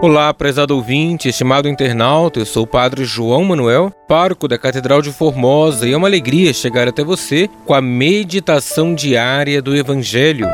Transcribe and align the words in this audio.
Olá, 0.00 0.32
prezado 0.32 0.76
ouvinte, 0.76 1.28
estimado 1.28 1.68
internauta, 1.68 2.38
eu 2.38 2.46
sou 2.46 2.62
o 2.62 2.66
Padre 2.68 3.04
João 3.04 3.42
Manuel, 3.42 3.92
pároco 4.06 4.46
da 4.46 4.56
Catedral 4.56 5.02
de 5.02 5.10
Formosa, 5.10 5.88
e 5.88 5.92
é 5.92 5.96
uma 5.96 6.06
alegria 6.06 6.52
chegar 6.54 6.86
até 6.86 7.02
você 7.02 7.50
com 7.66 7.74
a 7.74 7.80
meditação 7.80 8.94
diária 8.94 9.60
do 9.60 9.74
Evangelho. 9.74 10.46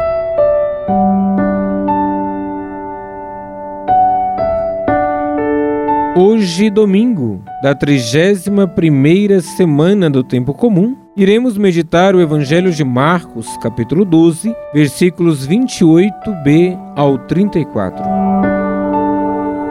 Hoje, 6.17 6.71
domingo, 6.71 7.43
da 7.63 7.75
31ª 7.75 9.43
semana 9.43 10.09
do 10.09 10.25
tempo 10.25 10.55
comum, 10.55 10.97
iremos 11.15 11.59
meditar 11.59 12.15
o 12.15 12.21
Evangelho 12.23 12.73
de 12.73 12.83
Marcos, 12.83 13.59
capítulo 13.59 14.07
12, 14.07 14.57
versículos 14.73 15.47
28b 15.47 16.79
ao 16.97 17.19
34. 17.19 18.34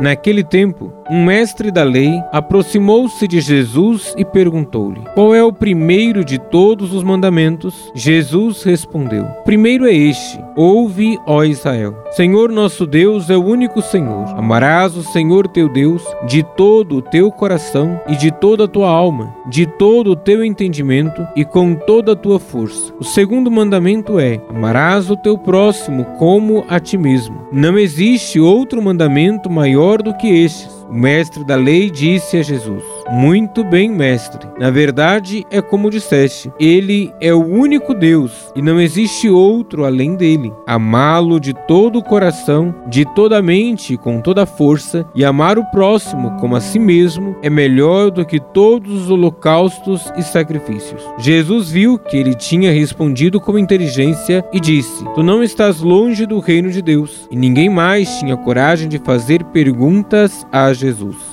Naquele 0.04 0.44
tempo, 0.44 0.92
um 1.10 1.26
mestre 1.26 1.72
da 1.72 1.84
lei 1.84 2.22
aproximou-se 2.32 3.28
de 3.28 3.42
Jesus 3.42 4.14
e 4.18 4.24
perguntou-lhe: 4.24 5.02
Qual 5.14 5.34
é 5.36 5.44
o 5.44 5.54
primeiro 5.54 6.24
de 6.24 6.38
todos 6.40 6.94
os 6.94 7.04
mandamentos? 7.04 7.92
Jesus 7.94 8.64
respondeu: 8.64 9.26
Primeiro 9.46 9.86
é 9.86 9.94
este: 9.94 10.40
Ouve, 10.56 11.20
ó 11.26 11.44
Israel. 11.44 11.96
Senhor 12.12 12.52
nosso 12.52 12.86
Deus 12.86 13.30
é 13.30 13.36
o 13.36 13.44
único 13.44 13.82
Senhor. 13.82 14.26
Amarás 14.38 14.96
o 14.96 15.04
Senhor 15.04 15.48
teu 15.48 15.68
Deus 15.68 16.04
de 16.28 16.44
todo 16.44 16.98
o 16.98 17.02
teu 17.02 17.32
coração 17.32 18.00
e 18.08 18.16
de 18.16 18.32
toda 18.32 18.66
a 18.66 18.68
tua 18.68 18.90
alma, 18.90 19.36
de 19.48 19.66
todo 19.66 20.12
o 20.12 20.16
teu 20.16 20.44
entendimento 20.44 21.28
e 21.36 21.44
com 21.44 21.76
toda 21.76 22.14
a 22.14 22.16
tua 22.16 22.40
força. 22.40 22.94
O 23.00 23.04
segundo 23.04 23.52
mandamento 23.52 24.20
é: 24.20 24.40
Amarás 24.50 25.10
o 25.10 25.18
teu 25.18 25.38
próximo 25.38 26.06
como 26.18 26.66
a 26.70 26.80
ti 26.80 26.98
mesmo. 26.98 27.48
Não 27.52 27.78
existe 27.78 28.40
outro 28.40 28.82
mandamento 28.82 29.50
maior 29.50 30.02
do 30.02 30.16
que 30.16 30.28
estes. 30.28 30.73
O 30.90 30.94
mestre 30.94 31.44
da 31.44 31.56
lei 31.56 31.90
disse 31.90 32.38
a 32.38 32.42
Jesus: 32.42 32.84
Muito 33.12 33.64
bem, 33.64 33.90
mestre. 33.90 34.48
Na 34.60 34.70
verdade, 34.70 35.46
é 35.52 35.62
como 35.62 35.90
disseste: 35.90 36.52
Ele 36.60 37.14
é 37.20 37.34
o 37.34 37.46
único 37.46 37.94
Deus 37.94 38.52
e 38.56 38.62
não 38.62 38.80
existe 38.80 39.30
outro 39.30 39.86
além 39.86 40.16
dele. 40.16 40.54
Amá-lo 40.66 41.40
de 41.40 41.54
todo 41.68 42.00
o 42.00 42.04
coração, 42.04 42.74
de 42.88 43.06
toda 43.14 43.38
a 43.38 43.42
mente, 43.42 43.98
com 43.98 44.22
toda 44.22 44.44
a 44.44 44.48
força, 44.48 45.06
e 45.14 45.24
amar 45.24 45.58
o 45.58 45.66
próximo 45.66 46.38
como 46.40 46.56
a 46.56 46.62
si 46.62 46.80
mesmo 46.80 47.36
é 47.42 47.50
melhor 47.50 48.10
do 48.10 48.26
que 48.26 48.40
todos 48.40 49.04
os 49.04 49.10
holocaustos 49.10 50.12
e 50.18 50.24
sacrifícios. 50.24 51.02
Jesus 51.18 51.70
viu 51.70 51.98
que 51.98 52.18
ele 52.18 52.34
tinha 52.34 52.72
respondido 52.72 53.40
com 53.40 53.58
inteligência 53.58 54.44
e 54.52 54.60
disse: 54.60 55.04
Tu 55.16 55.24
não 55.24 55.44
estás 55.44 55.82
longe 55.82 56.26
do 56.26 56.40
reino 56.40 56.72
de 56.72 56.82
Deus. 56.82 57.28
E 57.30 57.36
ninguém 57.36 57.70
mais 57.70 58.20
tinha 58.20 58.38
coragem 58.38 58.88
de 58.88 59.00
fazer 59.00 59.44
perguntas 59.46 60.46
a 60.52 60.72
Jesus. 60.74 61.33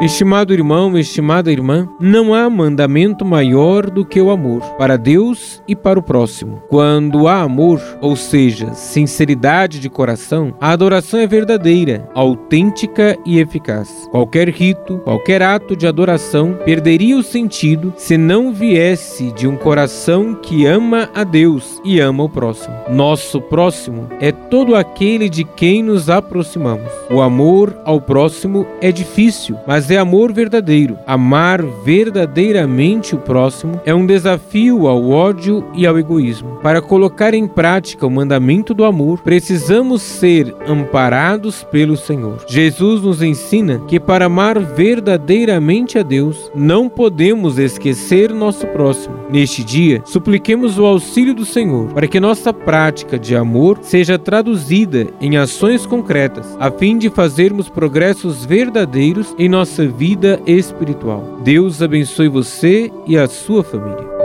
Estimado 0.00 0.54
irmão, 0.54 0.96
estimada 0.96 1.52
irmã, 1.52 1.86
não 2.00 2.32
há 2.32 2.48
mandamento 2.48 3.22
maior 3.22 3.90
do 3.90 4.02
que 4.02 4.18
o 4.18 4.30
amor 4.30 4.62
para 4.78 4.96
Deus 4.96 5.62
e 5.68 5.76
para 5.76 5.98
o 5.98 6.02
próximo. 6.02 6.62
Quando 6.70 7.28
há 7.28 7.42
amor, 7.42 7.82
ou 8.00 8.16
seja, 8.16 8.72
sinceridade 8.72 9.78
de 9.78 9.90
coração, 9.90 10.54
a 10.58 10.70
adoração 10.70 11.20
é 11.20 11.26
verdadeira, 11.26 12.08
autêntica 12.14 13.14
e 13.26 13.38
eficaz. 13.38 14.08
Qualquer 14.10 14.48
rito, 14.48 15.00
qualquer 15.00 15.42
ato 15.42 15.76
de 15.76 15.86
adoração 15.86 16.58
perderia 16.64 17.18
o 17.18 17.22
sentido 17.22 17.92
se 17.94 18.16
não 18.16 18.54
viesse 18.54 19.30
de 19.32 19.46
um 19.46 19.54
coração 19.54 20.34
que 20.34 20.64
ama 20.64 21.10
a 21.14 21.24
Deus 21.24 21.78
e 21.84 22.00
ama 22.00 22.24
o 22.24 22.28
próximo. 22.30 22.74
Nosso 22.88 23.38
próximo 23.38 24.08
é 24.18 24.32
todo 24.32 24.74
aquele 24.74 25.28
de 25.28 25.44
quem 25.44 25.82
nos 25.82 26.08
aproximamos. 26.08 26.90
O 27.10 27.20
amor 27.20 27.78
ao 27.84 28.00
próximo 28.00 28.66
é 28.80 28.90
difícil, 28.90 29.58
mas 29.66 29.89
é 29.90 29.98
amor 29.98 30.32
verdadeiro. 30.32 30.98
Amar 31.06 31.62
verdadeiramente 31.62 33.14
o 33.14 33.18
próximo 33.18 33.80
é 33.84 33.94
um 33.94 34.06
desafio 34.06 34.86
ao 34.86 35.08
ódio 35.10 35.64
e 35.74 35.86
ao 35.86 35.98
egoísmo. 35.98 36.58
Para 36.62 36.82
colocar 36.82 37.34
em 37.34 37.46
prática 37.46 38.06
o 38.06 38.10
mandamento 38.10 38.74
do 38.74 38.84
amor, 38.84 39.20
precisamos 39.20 40.02
ser 40.02 40.54
amparados 40.66 41.64
pelo 41.64 41.96
Senhor. 41.96 42.44
Jesus 42.46 43.02
nos 43.02 43.22
ensina 43.22 43.80
que 43.86 43.98
para 43.98 44.26
amar 44.26 44.58
verdadeiramente 44.58 45.98
a 45.98 46.02
Deus, 46.02 46.50
não 46.54 46.88
podemos 46.88 47.58
esquecer 47.58 48.32
nosso 48.32 48.66
próximo. 48.68 49.14
Neste 49.30 49.62
dia, 49.62 50.02
supliquemos 50.04 50.78
o 50.78 50.84
auxílio 50.84 51.34
do 51.34 51.44
Senhor 51.44 51.92
para 51.92 52.08
que 52.08 52.20
nossa 52.20 52.52
prática 52.52 53.18
de 53.18 53.36
amor 53.36 53.78
seja 53.82 54.18
traduzida 54.18 55.06
em 55.20 55.36
ações 55.36 55.86
concretas, 55.86 56.56
a 56.58 56.70
fim 56.70 56.98
de 56.98 57.08
fazermos 57.08 57.68
progressos 57.68 58.44
verdadeiros 58.44 59.34
em 59.38 59.48
nossa 59.80 59.88
vida 59.88 60.40
espiritual. 60.46 61.40
Deus 61.42 61.80
abençoe 61.80 62.28
você 62.28 62.90
e 63.06 63.16
a 63.16 63.26
sua 63.26 63.64
família. 63.64 64.19